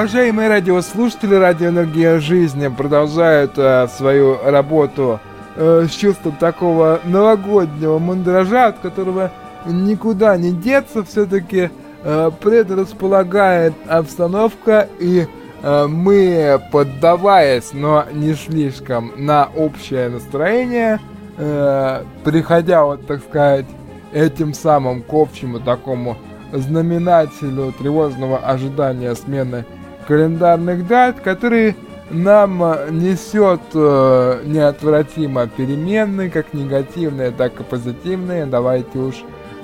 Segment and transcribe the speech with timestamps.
[0.00, 5.20] уважаемые радиослушатели, радиоэнергия жизни продолжают э, свою работу
[5.56, 9.30] э, с чувством такого новогоднего мандража, от которого
[9.66, 11.68] никуда не деться, все-таки
[12.02, 15.26] э, предрасполагает обстановка и
[15.62, 20.98] э, мы, поддаваясь, но не слишком на общее настроение,
[21.36, 23.66] э, приходя вот, так сказать,
[24.14, 26.16] этим самым к общему такому
[26.54, 29.66] знаменателю тревожного ожидания смены
[30.10, 31.76] календарных дат, который
[32.10, 32.58] нам
[32.90, 38.44] несет э, неотвратимо переменные, как негативные, так и позитивные.
[38.44, 39.14] Давайте уж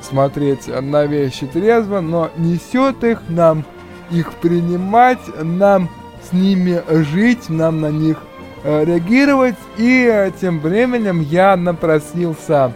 [0.00, 3.64] смотреть на вещи трезво, но несет их нам
[4.12, 5.88] их принимать, нам
[6.22, 8.18] с ними жить, нам на них
[8.62, 9.56] э, реагировать.
[9.78, 12.72] И тем временем я напросился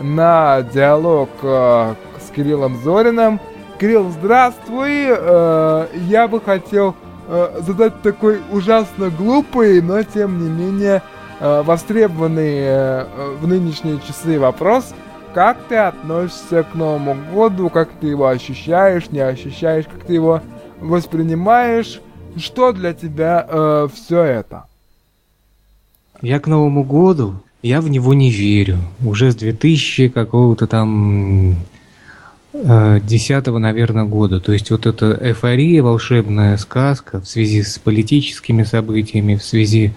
[0.00, 3.38] на диалог э, с Кириллом Зориным.
[3.78, 5.06] Кирилл, здравствуй!
[5.08, 6.96] Э, я бы хотел
[7.28, 11.02] э, задать такой ужасно глупый, но тем не менее
[11.40, 13.06] э, востребованный э,
[13.40, 14.94] в нынешние часы вопрос.
[15.34, 17.70] Как ты относишься к Новому году?
[17.70, 19.86] Как ты его ощущаешь, не ощущаешь?
[19.86, 20.42] Как ты его
[20.80, 22.00] воспринимаешь?
[22.36, 24.64] Что для тебя э, все это?
[26.20, 28.78] Я к Новому году я в него не верю.
[29.04, 31.54] Уже с 2000 какого-то там э,
[32.54, 34.40] десятого, наверное, года.
[34.40, 39.94] То есть вот эта эйфория, волшебная сказка в связи с политическими событиями, в связи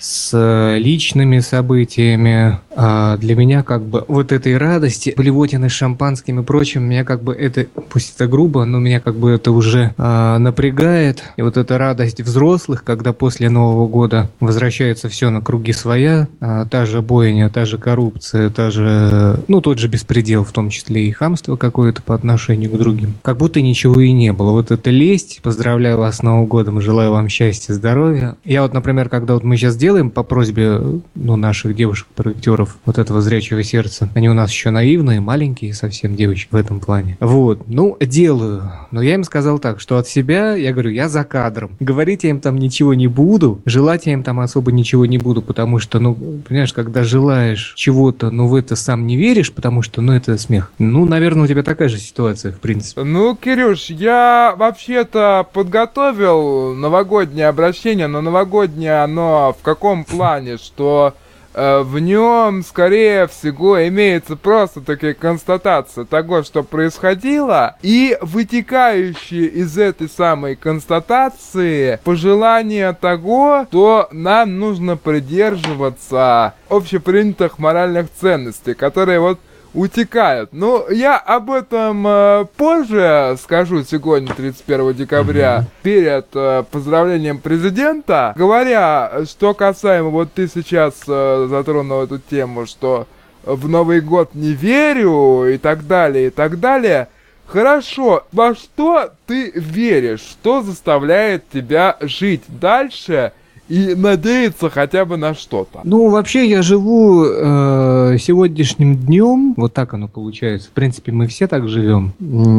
[0.00, 2.58] с э, личными событиями.
[2.74, 7.22] А для меня как бы вот этой радости, блевотины с шампанским и прочим, меня как
[7.22, 11.24] бы это, пусть это грубо, но меня как бы это уже а, напрягает.
[11.36, 16.64] И вот эта радость взрослых, когда после Нового года возвращается все на круги своя, а,
[16.66, 21.06] та же бойня, та же коррупция, та же, ну тот же беспредел, в том числе
[21.06, 23.14] и хамство какое-то по отношению к другим.
[23.22, 24.52] Как будто ничего и не было.
[24.52, 28.36] Вот это лесть, поздравляю вас с Новым годом, желаю вам счастья, здоровья.
[28.44, 30.80] Я вот, например, когда вот мы сейчас делаем по просьбе
[31.14, 34.08] ну, наших девушек-проектеров вот этого зрячего сердца.
[34.14, 37.16] Они у нас еще наивные, маленькие совсем девочки в этом плане.
[37.20, 38.70] Вот, ну, делаю.
[38.90, 41.76] Но я им сказал так, что от себя, я говорю, я за кадром.
[41.80, 45.42] Говорить я им там ничего не буду, желать я им там особо ничего не буду,
[45.42, 50.00] потому что, ну, понимаешь, когда желаешь чего-то, но в это сам не веришь, потому что,
[50.00, 50.72] ну, это смех.
[50.78, 53.02] Ну, наверное, у тебя такая же ситуация, в принципе.
[53.02, 61.14] Ну, Кирюш, я вообще-то подготовил новогоднее обращение, но новогоднее оно в каком плане, что
[61.54, 70.08] в нем, скорее всего, имеется просто такая констатация того, что происходило, и вытекающие из этой
[70.08, 79.40] самой констатации пожелание того, что нам нужно придерживаться общепринятых моральных ценностей, которые вот
[79.74, 80.50] утекают.
[80.52, 85.82] Ну, я об этом э, позже скажу сегодня, 31 декабря, mm-hmm.
[85.82, 88.32] перед э, поздравлением президента.
[88.36, 93.06] Говоря, что касаемо, вот ты сейчас э, затронул эту тему, что
[93.44, 97.08] в Новый год не верю и так далее, и так далее.
[97.46, 100.20] Хорошо, во что ты веришь?
[100.20, 103.32] Что заставляет тебя жить дальше
[103.70, 105.80] и надеяться хотя бы на что-то.
[105.84, 110.68] Ну, вообще я живу э, сегодняшним днем, вот так оно получается.
[110.68, 112.12] В принципе, мы все так живем.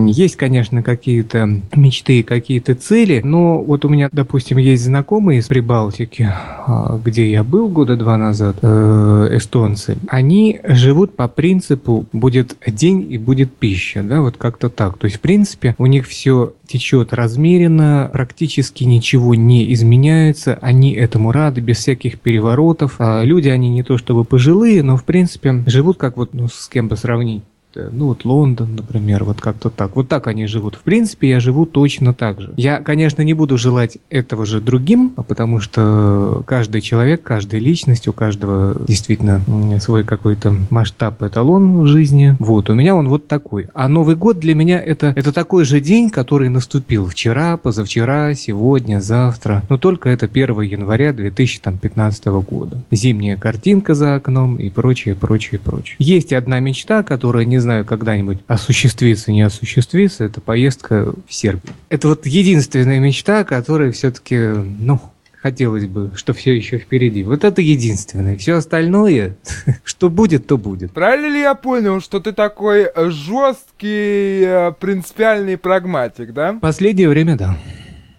[0.07, 6.31] Есть, конечно, какие-то мечты, какие-то цели, но вот у меня, допустим, есть знакомые из Прибалтики,
[6.31, 9.97] а, где я был года два назад, э, эстонцы.
[10.07, 14.97] Они живут по принципу будет день и будет пища, да, вот как-то так.
[14.97, 21.31] То есть, в принципе, у них все течет размеренно, практически ничего не изменяется, они этому
[21.31, 22.95] рады, без всяких переворотов.
[22.99, 26.67] А люди, они не то чтобы пожилые, но в принципе живут как вот, ну, с
[26.67, 27.43] кем бы сравнить
[27.75, 29.95] ну вот Лондон, например, вот как-то так.
[29.95, 30.75] Вот так они живут.
[30.75, 32.53] В принципе, я живу точно так же.
[32.57, 38.07] Я, конечно, не буду желать этого же другим, а потому что каждый человек, каждая личность,
[38.07, 39.41] у каждого действительно
[39.79, 42.35] свой какой-то масштаб, эталон в жизни.
[42.39, 43.67] Вот, у меня он вот такой.
[43.73, 48.99] А Новый год для меня это, это такой же день, который наступил вчера, позавчера, сегодня,
[48.99, 49.63] завтра.
[49.69, 52.83] Но только это 1 января 2015 года.
[52.91, 55.95] Зимняя картинка за окном и прочее, прочее, прочее.
[55.99, 61.73] Есть одна мечта, которая не знаю, когда-нибудь осуществится, не осуществится, это поездка в Сербию.
[61.89, 64.99] Это вот единственная мечта, которая все-таки, ну,
[65.41, 67.23] хотелось бы, что все еще впереди.
[67.23, 68.37] Вот это единственное.
[68.37, 69.35] Все остальное,
[69.83, 70.91] что будет, то будет.
[70.91, 76.57] Правильно ли я понял, что ты такой жесткий, э, принципиальный прагматик, да?
[76.61, 77.57] Последнее время, да.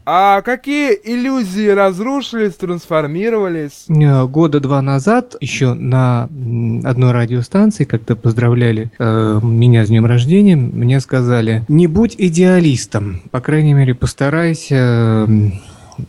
[0.05, 3.85] А какие иллюзии разрушились, трансформировались?
[3.89, 10.57] Э, года два назад еще на одной радиостанции, когда поздравляли э, меня с днем рождения,
[10.57, 15.51] мне сказали, не будь идеалистом, по крайней мере постарайся э,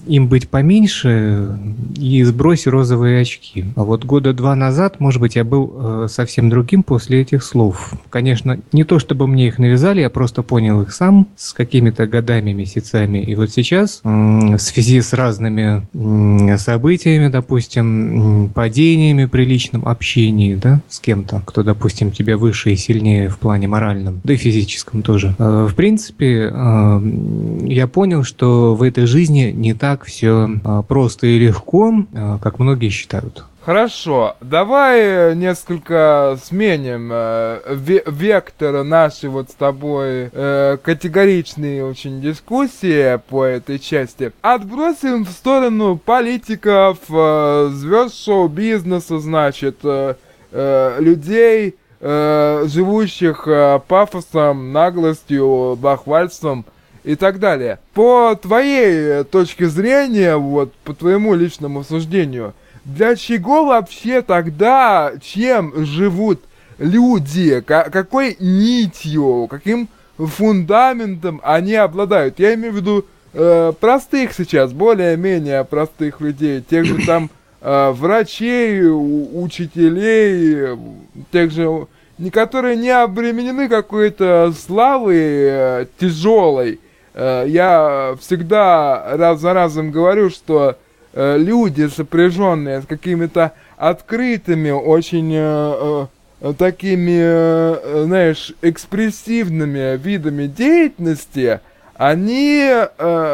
[0.07, 1.57] им быть поменьше
[1.95, 3.65] и сбрось розовые очки.
[3.75, 7.93] А вот года два назад, может быть, я был э, совсем другим после этих слов.
[8.09, 12.53] Конечно, не то чтобы мне их навязали, я просто понял их сам с какими-то годами,
[12.53, 13.19] месяцами.
[13.19, 20.55] И вот сейчас, э, в связи с разными э, событиями, допустим, падениями при личном общении,
[20.55, 25.01] да, с кем-то, кто, допустим, тебя выше и сильнее в плане моральном, да и физическом
[25.01, 25.35] тоже.
[25.37, 27.01] Э, в принципе, э,
[27.67, 32.59] я понял, что в этой жизни не так все а, просто и легко, а, как
[32.59, 33.45] многие считают.
[33.65, 43.45] Хорошо, давай несколько сменим э, вектор нашей вот с тобой э, категоричной очень дискуссии по
[43.45, 44.33] этой части.
[44.41, 50.15] Отбросим в сторону политиков, э, звезд шоу-бизнеса, значит, э,
[50.51, 56.65] э, людей, э, живущих э, пафосом, наглостью, бахвальством
[57.03, 57.79] и так далее.
[57.93, 62.53] По твоей э, точке зрения, вот по твоему личному суждению,
[62.85, 66.41] для чего вообще тогда, чем живут
[66.77, 72.39] люди, какой нитью, каким фундаментом они обладают?
[72.39, 77.29] Я имею в виду э, простых сейчас, более-менее простых людей, тех же там
[77.61, 80.77] э, врачей, учителей,
[81.31, 81.87] тех же,
[82.31, 86.79] которые не обременены какой-то славой э, тяжелой,
[87.15, 90.77] я всегда раз за разом говорю, что
[91.13, 96.05] э, люди, сопряженные с какими-то открытыми, очень э,
[96.57, 101.61] такими, знаешь, экспрессивными видами деятельности,
[101.95, 102.69] они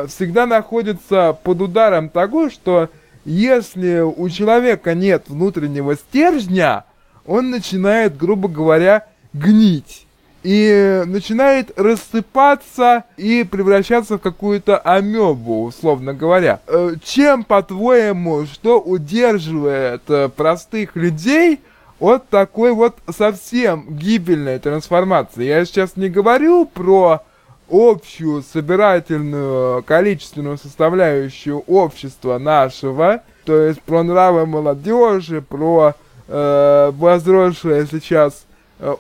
[0.08, 2.90] всегда находятся под ударом того, что
[3.26, 6.84] если у человека нет внутреннего стержня,
[7.26, 10.06] он начинает, грубо говоря, гнить
[10.44, 16.62] и начинает рассыпаться и превращаться в какую-то амебу, условно говоря.
[16.68, 21.60] Э, чем, по-твоему, что удерживает э, простых людей
[22.00, 25.44] от такой вот совсем гибельной трансформации?
[25.44, 27.22] Я сейчас не говорю про
[27.70, 35.94] общую собирательную количественную составляющую общества нашего, то есть про нравы молодежи, про
[36.28, 38.46] э, возросшее сейчас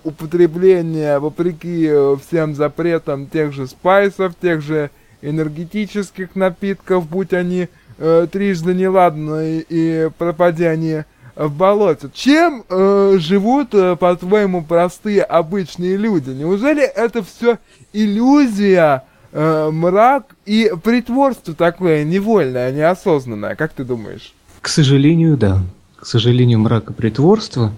[0.03, 4.91] употребление, вопреки э, всем запретам тех же спайсов, тех же
[5.21, 7.67] энергетических напитков, будь они
[7.97, 11.03] э, трижды неладные и пропади они
[11.35, 12.09] в болоте.
[12.13, 16.31] Чем э, живут, э, по-твоему, простые обычные люди?
[16.31, 17.59] Неужели это все
[17.93, 23.55] иллюзия, э, мрак и притворство такое невольное, неосознанное?
[23.55, 24.33] Как ты думаешь?
[24.61, 25.61] К сожалению, да.
[25.95, 27.73] К сожалению, мрак и притворство.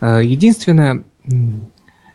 [0.00, 1.04] Единственное,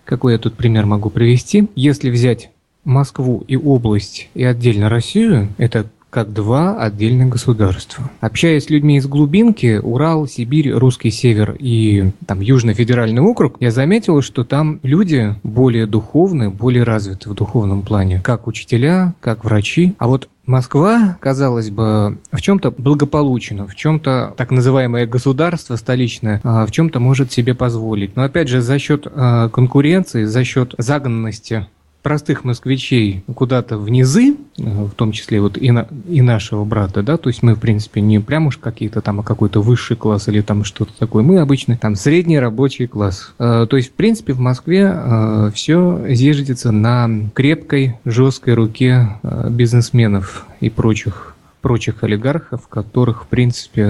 [0.06, 1.68] какой я тут пример могу привести?
[1.76, 2.50] Если взять
[2.84, 8.10] Москву и область и отдельно Россию, это как два отдельных государства.
[8.22, 13.72] Общаясь с людьми из глубинки, Урал, Сибирь, Русский Север и там Южный федеральный округ, я
[13.72, 19.96] заметил, что там люди более духовные, более развиты в духовном плане, как учителя, как врачи.
[19.98, 26.66] А вот Москва, казалось бы, в чем-то благополучна, в чем-то так называемое государство столичное, а,
[26.66, 28.16] в чем-то может себе позволить.
[28.16, 31.68] Но опять же, за счет а, конкуренции, за счет загнанности
[32.08, 37.04] простых москвичей куда-то в низы, э, в том числе вот и, на, и нашего брата,
[37.04, 40.30] да, то есть мы, в принципе, не прям уж какие-то там, а какой-то высший класс
[40.30, 43.34] или там что-то такое, мы обычно там средний рабочий класс.
[43.40, 50.46] Э, то есть, в принципе, в Москве э, все зиждется на крепкой, жесткой руке бизнесменов
[50.62, 53.84] и прочих прочих олигархов, которых, в принципе,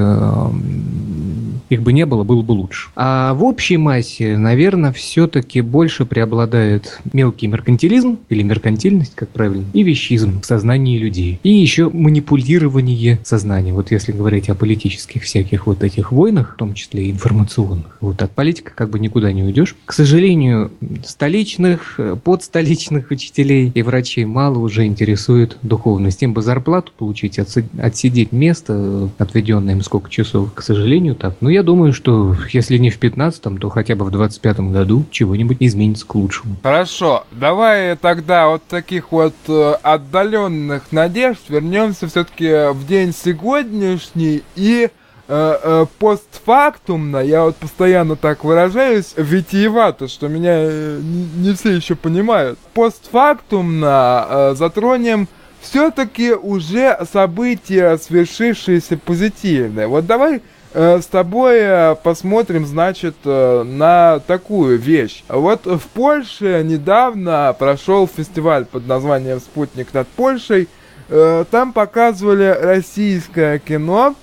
[1.70, 2.90] их бы не было, было бы лучше.
[2.96, 9.84] А в общей массе, наверное, все-таки больше преобладает мелкий меркантилизм, или меркантильность, как правильно, и
[9.84, 11.40] вещизм в сознании людей.
[11.44, 13.76] И еще манипулирование сознанием.
[13.76, 18.32] Вот если говорить о политических всяких вот этих войнах, в том числе информационных, вот от
[18.32, 19.76] политика как бы никуда не уйдешь.
[19.86, 20.72] К сожалению,
[21.06, 26.24] столичных, подстоличных учителей и врачей мало уже интересует духовность.
[26.24, 27.40] Им бы зарплату получить,
[27.82, 30.54] отсидеть место, отведенное им сколько часов.
[30.54, 31.36] К сожалению, так.
[31.42, 35.58] Но я думаю, что если не в 15-м, то хотя бы в 25-м году чего-нибудь
[35.60, 36.58] изменится к лучшему.
[36.64, 44.90] Хорошо, давай тогда от таких вот э, отдаленных надежд вернемся все-таки в день сегодняшний и
[45.28, 52.60] э, э, постфактумно, я вот постоянно так выражаюсь, витиевато, что меня не, все еще понимают.
[52.74, 55.28] Постфактумно затронем
[55.62, 59.88] все-таки уже события, свершившиеся позитивные.
[59.88, 60.42] Вот давай
[60.74, 65.24] э, с тобой э, посмотрим, значит, э, на такую вещь.
[65.28, 70.68] Вот в Польше недавно прошел фестиваль под названием «Спутник над Польшей».
[71.10, 74.16] Э, там показывали российское кино.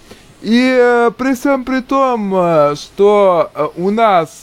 [0.43, 4.43] И э, при всем при том, э, что у нас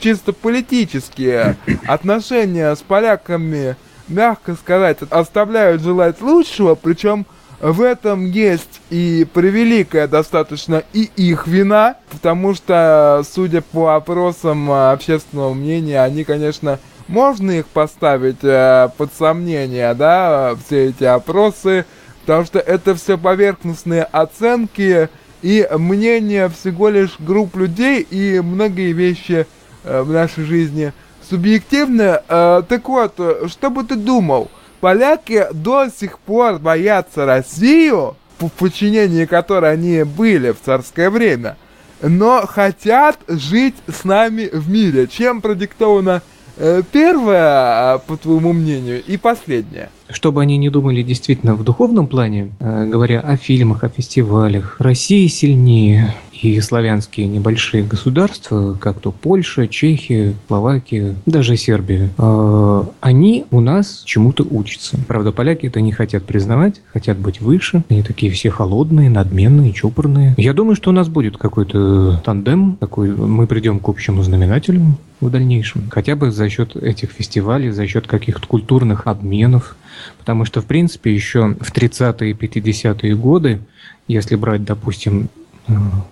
[0.00, 3.76] чисто политические отношения с поляками
[4.08, 7.26] мягко сказать, оставляют желать лучшего, причем
[7.60, 15.54] в этом есть и превеликая достаточно и их вина, потому что, судя по опросам общественного
[15.54, 21.86] мнения, они, конечно, можно их поставить э, под сомнение, да, все эти опросы,
[22.22, 25.08] потому что это все поверхностные оценки
[25.40, 29.46] и мнения всего лишь групп людей, и многие вещи
[29.84, 30.92] э, в нашей жизни–
[31.28, 32.22] субъективно.
[32.28, 33.18] Э, так вот,
[33.48, 34.50] что бы ты думал?
[34.80, 41.56] Поляки до сих пор боятся Россию, в подчинении которой они были в царское время,
[42.02, 45.06] но хотят жить с нами в мире.
[45.06, 46.22] Чем продиктовано
[46.56, 49.90] э, первое, по твоему мнению, и последнее?
[50.10, 55.28] Чтобы они не думали действительно в духовном плане, э, говоря о фильмах, о фестивалях, Россия
[55.28, 63.60] сильнее, и славянские небольшие государства, как то Польша, Чехия, Словакия, даже Сербия, э, они у
[63.60, 64.98] нас чему-то учатся.
[65.06, 67.84] Правда, поляки это не хотят признавать, хотят быть выше.
[67.88, 70.34] Они такие все холодные, надменные, чопорные.
[70.36, 75.30] Я думаю, что у нас будет какой-то тандем, такой, мы придем к общему знаменателю в
[75.30, 75.88] дальнейшем.
[75.90, 79.76] Хотя бы за счет этих фестивалей, за счет каких-то культурных обменов.
[80.18, 83.60] Потому что, в принципе, еще в 30-е и 50-е годы,
[84.08, 85.28] если брать, допустим,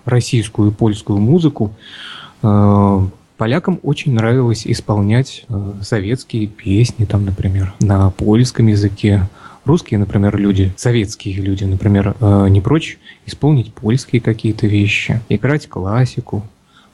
[0.05, 1.73] российскую и польскую музыку,
[2.41, 3.07] э,
[3.37, 9.27] полякам очень нравилось исполнять э, советские песни, там, например, на польском языке.
[9.65, 16.43] Русские, например, люди, советские люди, например, не прочь исполнить польские какие-то вещи, играть классику,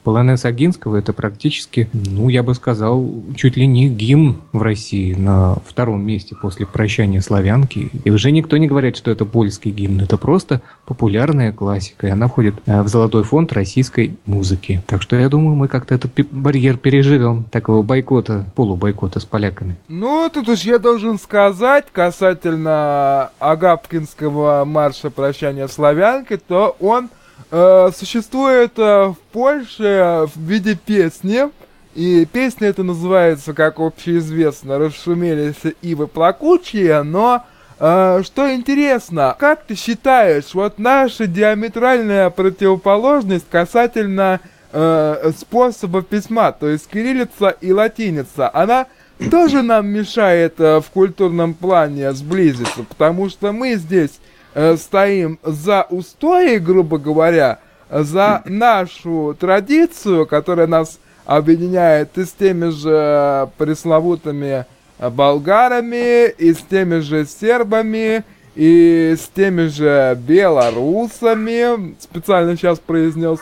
[0.04, 5.56] Полонез Агинского это практически, ну, я бы сказал, чуть ли не гимн в России на
[5.66, 7.90] втором месте после прощания славянки.
[8.04, 10.00] И уже никто не говорит, что это польский гимн.
[10.00, 12.08] Это просто популярная классика.
[12.08, 14.82] И она входит э, в золотой фонд российской музыки.
[14.86, 19.76] Так что я думаю, мы как-то этот барьер переживем, такого бойкота, полубойкота с поляками.
[19.88, 27.08] Ну, тут уж я должен сказать касательно Агапкинского марша прощания славянки, то он
[27.50, 31.50] Э, существует э, в Польше в виде песни,
[31.94, 37.44] и песня эта называется, как общеизвестно, «Расшумелись ивы плакучие», но
[37.78, 44.40] э, что интересно, как ты считаешь, вот наша диаметральная противоположность касательно
[44.72, 48.86] э, способа письма, то есть кириллица и латиница, она
[49.30, 54.18] тоже нам мешает э, в культурном плане сблизиться, потому что мы здесь
[54.54, 57.58] Э, стоим за устои, грубо говоря,
[57.90, 64.66] за нашу традицию, которая нас объединяет и с теми же пресловутыми
[64.98, 71.94] болгарами, и с теми же сербами, и с теми же белорусами.
[71.98, 73.38] Специально сейчас произнес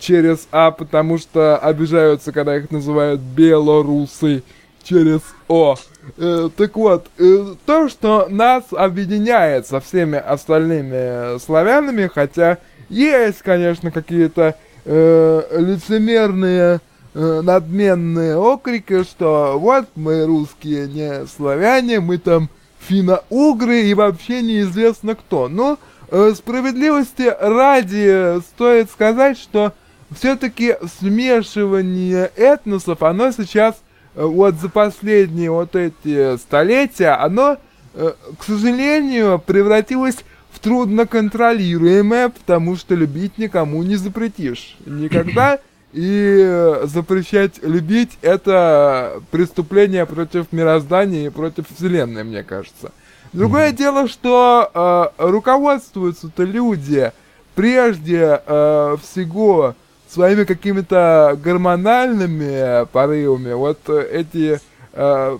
[0.00, 4.42] через А, потому что обижаются, когда их называют белорусы
[4.84, 5.76] через О.
[6.18, 13.90] Э, так вот, э, то, что нас объединяет со всеми остальными славянами, хотя есть, конечно,
[13.90, 16.80] какие-то э, лицемерные,
[17.14, 22.48] э, надменные окрики, что вот мы русские не славяне, мы там
[22.80, 25.48] финно-угры и вообще неизвестно кто.
[25.48, 25.78] Но
[26.10, 29.72] э, справедливости ради стоит сказать, что
[30.10, 33.76] все-таки смешивание этносов, оно сейчас
[34.14, 37.58] вот за последние вот эти столетия, оно,
[37.94, 40.18] э, к сожалению, превратилось
[40.50, 44.76] в трудноконтролируемое, потому что любить никому не запретишь.
[44.86, 45.58] Никогда.
[45.92, 52.90] И запрещать любить это преступление против мироздания и против Вселенной, мне кажется.
[53.32, 53.76] Другое mm-hmm.
[53.76, 57.12] дело, что э, руководствуются-то люди
[57.54, 59.76] прежде э, всего
[60.14, 64.60] своими какими-то гормональными порывами, вот эти
[64.92, 65.38] э,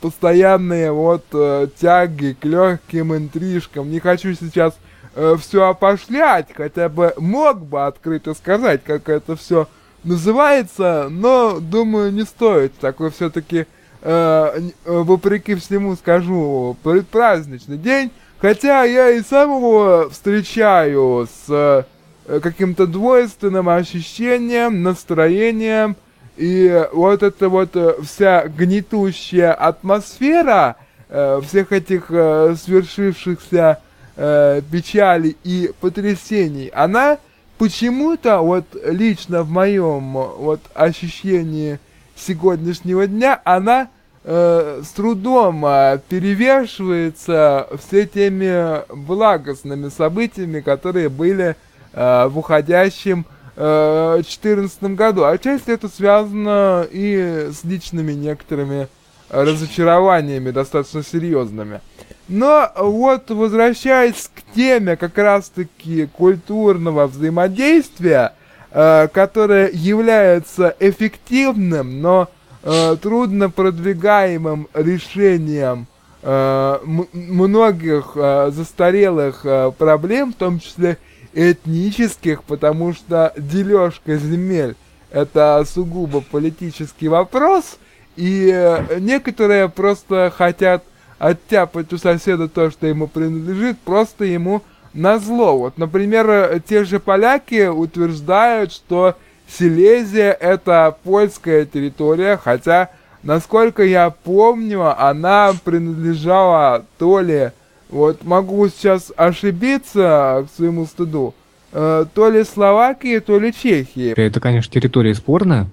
[0.00, 3.90] постоянные вот э, тяги к легким интрижкам.
[3.90, 4.74] Не хочу сейчас
[5.14, 9.66] э, все опошлять, хотя бы мог бы открыто сказать, как это все
[10.04, 12.74] называется, но думаю не стоит.
[12.78, 13.66] Такой все-таки,
[14.02, 18.10] э, вопреки всему скажу, предпраздничный день.
[18.40, 21.84] Хотя я и сам его встречаю с Э,
[22.26, 25.96] каким-то двойственным ощущением, настроением,
[26.36, 30.76] и вот эта вот э, вся гнетущая атмосфера
[31.08, 33.80] э, всех этих э, свершившихся
[34.16, 37.18] э, печалей и потрясений, она
[37.58, 41.78] почему-то вот лично в моем вот ощущении
[42.16, 43.88] сегодняшнего дня, она
[44.24, 51.54] э, с трудом э, перевешивается все теми благостными событиями, которые были э,
[51.92, 55.24] в уходящем 2014 году.
[55.24, 58.88] Отчасти это связано и с личными некоторыми
[59.28, 61.80] разочарованиями достаточно серьезными.
[62.28, 68.34] Но вот возвращаясь к теме как раз-таки культурного взаимодействия,
[68.70, 72.28] э, которое является эффективным, но
[72.62, 75.86] э, трудно продвигаемым решением
[76.22, 80.98] э, многих э, застарелых э, проблем, в том числе
[81.34, 84.76] этнических, потому что дележка земель
[85.12, 87.78] это сугубо политический вопрос,
[88.16, 90.84] и э, некоторые просто хотят
[91.18, 94.62] оттяпать у соседа то, что ему принадлежит, просто ему
[94.92, 95.58] на зло.
[95.58, 102.88] Вот, например, э, те же поляки утверждают, что Силезия это польская территория, хотя,
[103.22, 107.52] насколько я помню, она принадлежала то ли
[107.92, 111.34] вот могу сейчас ошибиться к своему стыду,
[111.72, 114.14] э, то ли Словакии, то ли Чехии.
[114.16, 115.68] Это, конечно, территория спорная,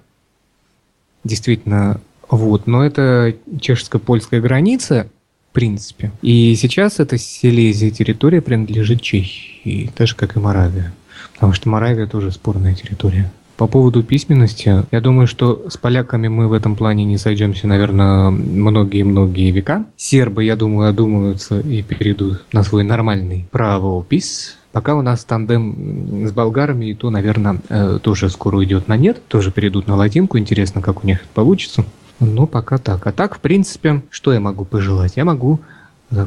[1.24, 5.08] действительно, вот, но это чешско-польская граница,
[5.50, 6.12] в принципе.
[6.22, 10.92] И сейчас эта Силезия территория принадлежит Чехии, так же, как и Моравия.
[11.34, 13.32] Потому что Моравия тоже спорная территория.
[13.60, 18.30] По поводу письменности, я думаю, что с поляками мы в этом плане не сойдемся, наверное,
[18.30, 19.84] многие-многие века.
[19.98, 24.56] Сербы, я думаю, одумываются и перейдут на свой нормальный правопис.
[24.72, 29.20] Пока у нас тандем с болгарами, и то, наверное, э, тоже скоро уйдет на нет,
[29.28, 30.38] тоже перейдут на латинку.
[30.38, 31.84] Интересно, как у них это получится.
[32.18, 33.06] Ну, пока так.
[33.06, 35.16] А так, в принципе, что я могу пожелать?
[35.16, 35.60] Я могу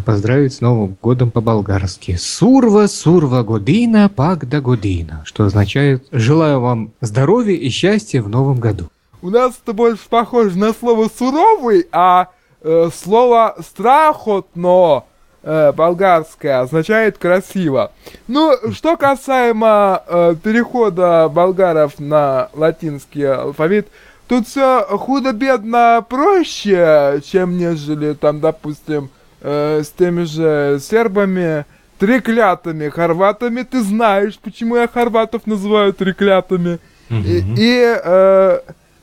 [0.06, 2.16] поздравить с Новым годом по-болгарски.
[2.16, 5.24] Сурва, сурва година, пагда година.
[5.26, 8.90] Что означает «желаю вам здоровья и счастья в новом году».
[9.22, 12.30] У нас это больше похоже на слово «суровый», а
[12.62, 15.04] э, слово «страхотно»
[15.44, 17.92] э, болгарское означает «красиво».
[18.28, 23.88] Ну, что касаемо э, перехода болгаров на латинский алфавит,
[24.28, 29.10] тут все худо-бедно проще, чем нежели там, допустим,
[29.44, 31.66] э, с теми же сербами,
[32.00, 33.62] треклятыми хорватами.
[33.62, 36.80] Ты знаешь, почему я хорватов называю треклятыми.
[37.10, 38.60] И, и э,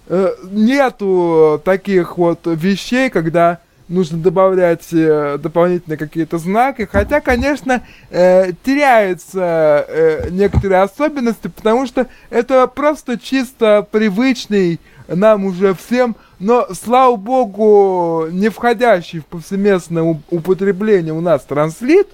[0.09, 6.89] э, нету таких вот вещей, когда нужно добавлять э, дополнительные какие-то знаки.
[6.91, 15.75] Хотя, конечно, э, теряются э, некоторые особенности, потому что это просто чисто привычный нам уже
[15.75, 22.09] всем но, слава богу, не входящий в повсеместное употребление у нас транслит,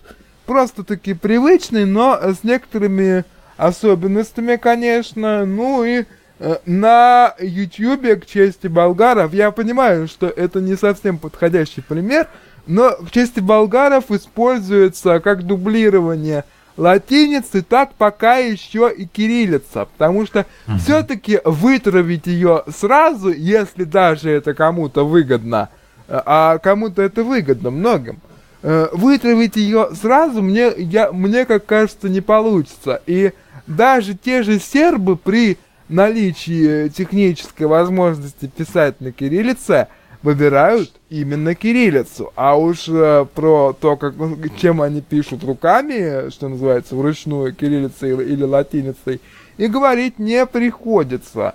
[0.46, 3.24] просто-таки привычный, но с некоторыми
[3.56, 6.04] особенностями, конечно, ну и
[6.40, 12.28] э, на ютюбе, к чести болгаров, я понимаю, что это не совсем подходящий пример,
[12.66, 16.44] но к чести болгаров используется как дублирование–
[16.76, 20.78] латиницы, так пока еще и кириллица, потому что угу.
[20.78, 25.68] все-таки вытравить ее сразу, если даже это кому-то выгодно,
[26.08, 28.20] э, а кому-то это выгодно, многим,
[28.62, 33.02] э, вытравить ее сразу мне, я, мне как кажется, не получится.
[33.06, 33.32] И
[33.66, 35.58] даже те же сербы при
[35.88, 39.88] наличии технической возможности писать на кириллице–
[40.22, 42.32] выбирают именно кириллицу.
[42.34, 44.14] А уж э, про то, как,
[44.58, 49.20] чем они пишут руками, что называется, вручную кириллицей или, или латиницей,
[49.56, 51.54] и говорить не приходится.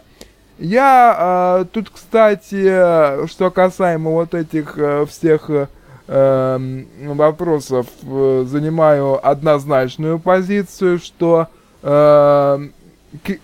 [0.57, 5.49] Я э, тут, кстати, что касаемо вот этих э, всех
[6.07, 11.47] э, вопросов, э, занимаю однозначную позицию, что
[11.81, 12.67] э,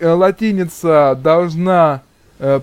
[0.00, 2.02] латиница должна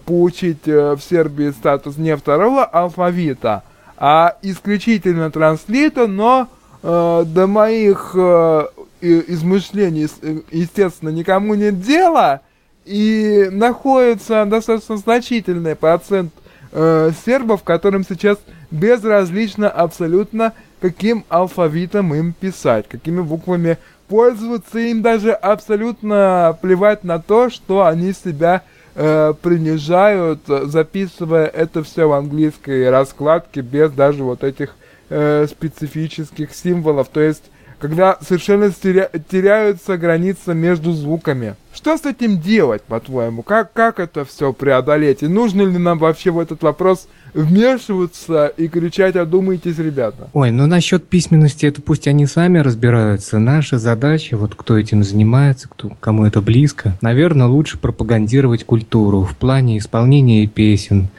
[0.06, 3.64] получить э, в Сербии статус не второго алфавита,
[3.98, 6.48] а исключительно транслита, но
[6.82, 8.68] э, до моих э,
[9.02, 12.42] измышлений, э, естественно, никому нет дела,
[12.86, 16.32] и находится достаточно значительный процент
[16.72, 18.38] э, сербов, которым сейчас
[18.72, 27.50] безразлично абсолютно, каким алфавитом им писать, какими буквами пользоваться, им даже абсолютно плевать на то,
[27.50, 28.62] что они себя
[28.96, 34.76] э, принижают, записывая это все в английской раскладке без даже вот этих
[35.10, 37.10] э, специфических символов.
[37.10, 37.44] То есть,
[37.88, 41.54] когда совершенно теря теряются границы между звуками.
[41.72, 43.44] Что с этим делать, по-твоему?
[43.44, 45.22] Как, как это все преодолеть?
[45.22, 50.30] И нужно ли нам вообще в этот вопрос вмешиваться и кричать «одумайтесь, ребята».
[50.34, 53.38] Ой, ну насчет письменности, это пусть они сами разбираются.
[53.38, 59.38] Наша задача, вот кто этим занимается, кто, кому это близко, наверное, лучше пропагандировать культуру в
[59.38, 61.10] плане исполнения песен,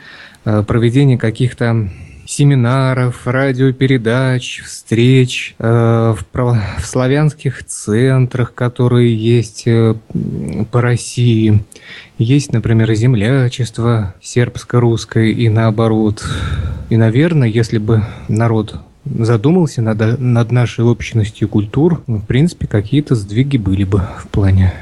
[0.44, 1.90] э, проведения каких-то
[2.37, 9.94] семинаров, радиопередач, встреч э, в, в славянских центрах, которые есть э,
[10.70, 11.64] по России.
[12.18, 16.27] Есть, например, землячество сербско-русское и наоборот.
[16.90, 23.14] И, наверное, если бы народ задумался над, над нашей общностью культур, ну, в принципе, какие-то
[23.14, 24.75] сдвиги были бы в плане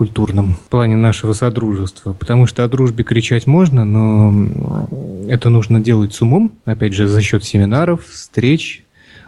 [0.00, 2.14] культурном в плане нашего содружества.
[2.14, 4.88] Потому что о дружбе кричать можно, но
[5.28, 8.82] это нужно делать с умом, опять же, за счет семинаров, встреч,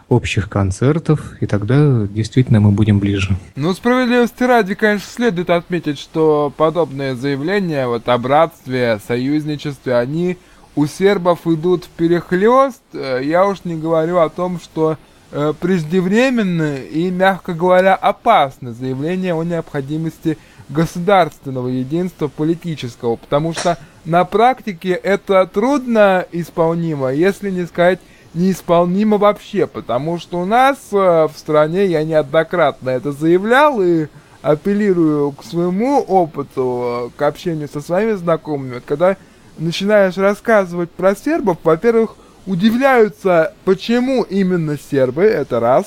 [0.09, 3.37] общих концертов, и тогда действительно мы будем ближе.
[3.55, 10.37] Ну, справедливости ради, конечно, следует отметить, что подобные заявления вот о братстве, союзничестве, они
[10.75, 12.81] у сербов идут в перехлест.
[12.93, 14.97] Я уж не говорю о том, что
[15.31, 24.25] э, преждевременны и, мягко говоря, опасны заявления о необходимости государственного единства политического, потому что на
[24.25, 27.99] практике это трудно исполнимо, если не сказать
[28.33, 34.07] неисполнимо вообще, потому что у нас э, в стране, я неоднократно это заявлял и
[34.41, 39.17] апеллирую к своему опыту, к общению со своими знакомыми, когда
[39.57, 45.85] начинаешь рассказывать про сербов, во-первых, удивляются, почему именно сербы, это раз,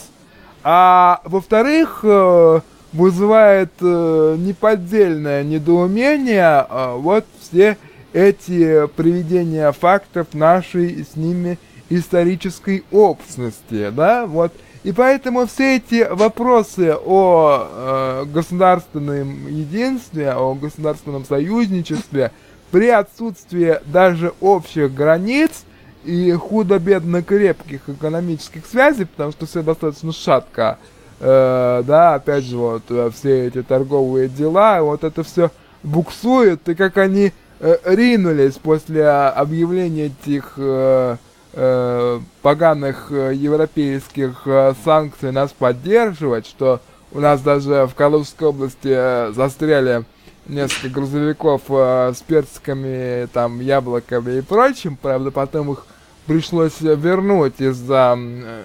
[0.63, 2.61] а во-вторых, э,
[2.93, 7.77] вызывает э, неподдельное недоумение э, вот все
[8.13, 11.59] эти приведения фактов нашей с ними
[11.91, 14.53] исторической общности, да, вот.
[14.85, 22.31] И поэтому все эти вопросы о э, государственном единстве, о государственном союзничестве,
[22.71, 25.65] при отсутствии даже общих границ
[26.05, 30.79] и худо-бедно крепких экономических связей, потому что все достаточно шатко,
[31.21, 35.51] да, опять же, вот э, все эти торговые дела, вот это все
[35.83, 41.17] буксует, и как они э, ринулись после объявления этих э,
[41.55, 46.81] э, поганых э, европейских э, санкций нас поддерживать, что
[47.13, 50.05] у нас даже в Калужской области э, застряли
[50.47, 55.87] несколько грузовиков э, с персиками, там, яблоками и прочим, правда, потом их
[56.27, 58.19] пришлось вернуть из-за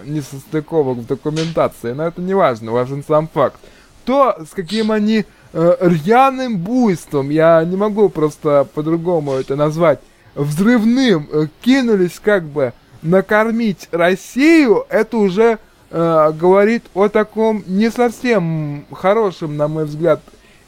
[0.06, 3.60] несостыковок в документации, но это не важно, важен сам факт.
[4.06, 10.00] То, с каким они э, рьяным буйством, я не могу просто по-другому это назвать,
[10.34, 18.86] взрывным, э, кинулись как бы накормить Россию, это уже э, говорит о таком не совсем
[18.92, 20.22] хорошем, на мой взгляд,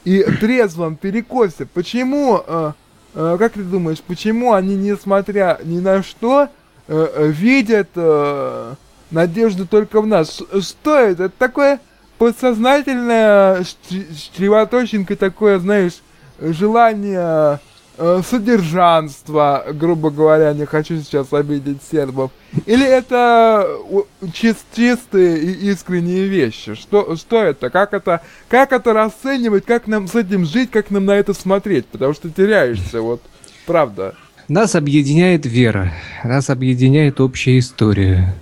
[0.04, 1.66] и трезвом перекосе.
[1.66, 2.72] Почему, э,
[3.14, 6.48] э, как ты думаешь, почему они, несмотря ни на что,
[6.88, 8.74] видят э,
[9.10, 10.42] надежду только в нас.
[10.60, 11.28] Что это?
[11.28, 11.80] Такое
[12.18, 13.64] подсознательное
[14.36, 16.02] чревоточинка, такое, знаешь,
[16.40, 17.60] желание
[17.96, 22.30] э, содержанства, грубо говоря, не хочу сейчас обидеть сербов.
[22.66, 23.68] Или это
[24.32, 26.74] чист, чистые и искренние вещи?
[26.74, 27.70] Что, что это?
[27.70, 28.20] Как это?
[28.48, 29.64] Как это расценивать?
[29.64, 30.70] Как нам с этим жить?
[30.70, 31.86] Как нам на это смотреть?
[31.86, 33.20] Потому что теряешься, вот,
[33.66, 34.14] правда.
[34.48, 38.34] Нас объединяет вера, нас объединяет общая история,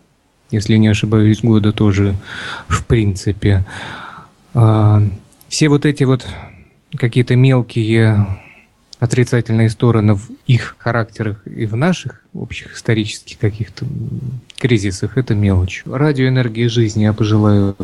[0.51, 2.14] если не ошибаюсь, года тоже
[2.68, 3.64] в принципе.
[4.53, 5.01] Э,
[5.49, 6.27] все вот эти вот
[6.96, 8.27] какие-то мелкие
[8.99, 13.87] отрицательные стороны в их характерах и в наших общих исторических каких-то
[14.59, 15.83] кризисах, это мелочь.
[15.87, 17.77] Радиоэнергии жизни я пожелаю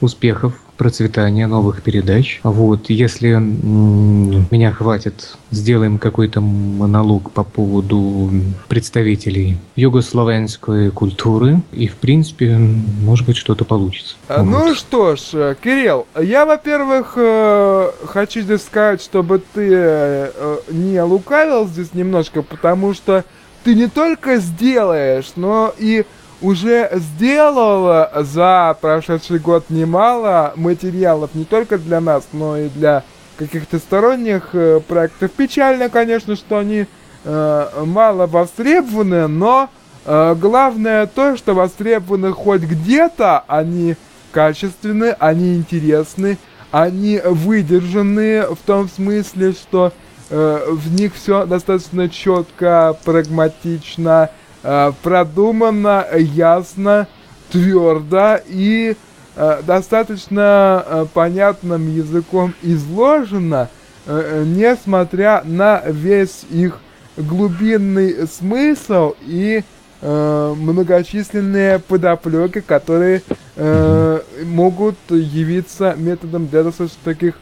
[0.00, 2.40] успехов, процветания новых передач.
[2.42, 8.30] Вот, если меня хватит, сделаем какой-то монолог по поводу
[8.68, 14.16] представителей югославянской культуры, и, в принципе, может быть, что-то получится.
[14.28, 14.76] А, ну вот.
[14.76, 21.68] что ж, э, Кирилл, я, во-первых, э, хочу здесь сказать, чтобы ты э, не лукавил
[21.68, 23.24] здесь немножко, потому что
[23.64, 26.04] ты не только сделаешь, но и
[26.40, 33.04] уже сделал за прошедший год немало материалов не только для нас, но и для
[33.36, 35.30] каких-то сторонних э, проектов.
[35.32, 36.86] Печально, конечно, что они
[37.24, 39.70] э, мало востребованы, но
[40.04, 43.96] э, главное то, что востребованы хоть где-то, они
[44.32, 46.38] качественны, они интересны,
[46.70, 49.92] они выдержаны в том смысле, что
[50.32, 54.30] в них все достаточно четко, прагматично,
[54.62, 57.06] э, продумано, ясно,
[57.50, 58.96] твердо и
[59.36, 63.68] э, достаточно э, понятным языком изложено,
[64.06, 66.78] э, несмотря на весь их
[67.18, 69.62] глубинный смысл и
[70.00, 73.22] э, многочисленные подоплеки, которые
[73.56, 77.34] э, могут явиться методом для достаточно таких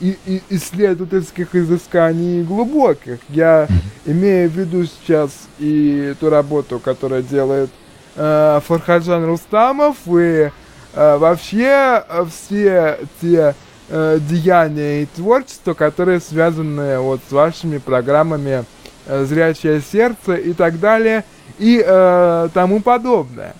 [0.00, 3.18] и, и исследовательских изысканий глубоких.
[3.28, 3.68] Я
[4.06, 7.70] имею в виду сейчас и ту работу, которую делает
[8.16, 10.50] э, Фархаджан Рустамов, и
[10.94, 13.54] э, вообще э, все те
[13.88, 18.64] э, деяния и творчество, которые связаны вот с вашими программами
[19.06, 21.24] э, «Зрячее сердце» и так далее,
[21.58, 23.54] и э, тому подобное.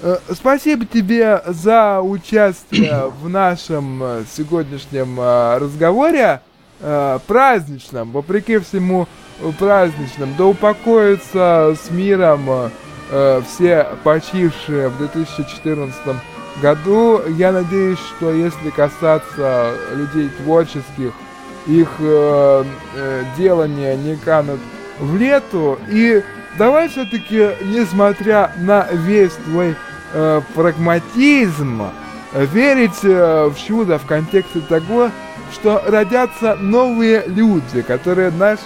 [0.00, 6.40] Э, спасибо тебе за участие в нашем э, сегодняшнем э, разговоре
[7.26, 9.08] праздничном, вопреки всему
[9.58, 10.32] праздничном.
[10.38, 12.70] Да упокоятся с миром
[13.48, 15.98] все почившие в 2014
[16.62, 17.20] году.
[17.36, 21.12] Я надеюсь, что если касаться людей творческих,
[21.66, 21.88] их
[23.36, 24.60] делания не канут
[25.00, 25.80] в лету.
[25.90, 26.22] И
[26.58, 29.74] давай все-таки, несмотря на весь твой
[30.12, 31.82] э, прагматизм,
[32.32, 35.10] верить э, в чудо в контексте того,
[35.52, 38.58] что родятся новые люди, которые наш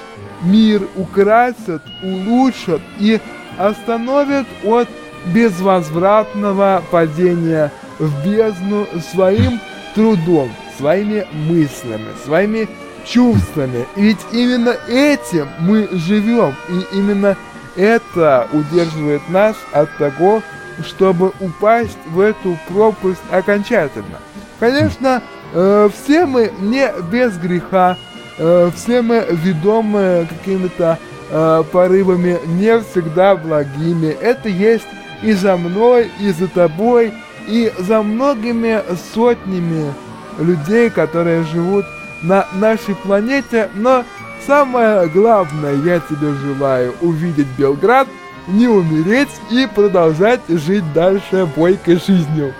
[0.42, 3.20] мир украсят, улучшат и
[3.56, 4.88] остановят от
[5.26, 9.60] безвозвратного падения в бездну своим
[9.94, 12.68] трудом, своими мыслями, своими
[13.04, 13.86] чувствами.
[13.96, 17.36] Ведь именно этим мы живем, и именно
[17.76, 20.42] это удерживает нас от того,
[20.84, 24.18] чтобы упасть в эту пропасть окончательно.
[24.58, 27.96] Конечно, э, все мы не без греха,
[28.38, 30.98] э, все мы ведомы какими-то
[31.30, 34.06] э, порывами не всегда благими.
[34.06, 34.86] Это есть
[35.22, 37.12] и за мной, и за тобой,
[37.48, 38.82] и за многими
[39.14, 39.92] сотнями
[40.38, 41.84] людей, которые живут
[42.22, 44.04] на нашей планете, но
[44.46, 48.08] самое главное, я тебе желаю увидеть Белград–
[48.46, 52.54] не умереть и продолжать жить дальше бойкой жизнью.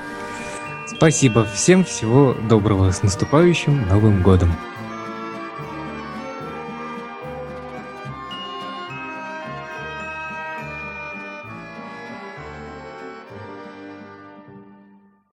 [0.86, 4.52] Спасибо всем, всего доброго, с наступающим Новым Годом!